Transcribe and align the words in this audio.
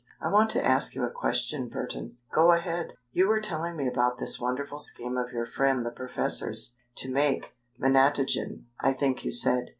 I 0.19 0.29
want 0.29 0.49
to 0.49 0.65
ask 0.65 0.95
you 0.95 1.03
a 1.03 1.11
question, 1.11 1.69
Burton." 1.69 2.17
"Go 2.31 2.51
ahead." 2.53 2.93
"You 3.11 3.27
were 3.27 3.39
telling 3.39 3.75
me 3.75 3.87
about 3.87 4.17
this 4.17 4.39
wonderful 4.41 4.79
scheme 4.79 5.15
of 5.15 5.31
your 5.31 5.45
friend 5.45 5.85
the 5.85 5.91
professor's, 5.91 6.73
to 6.95 7.11
make 7.11 7.53
Menatogen, 7.79 8.63
I 8.79 8.93
think 8.93 9.23
you 9.23 9.31
said. 9.31 9.69